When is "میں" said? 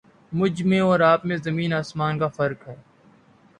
0.63-0.79, 1.25-1.37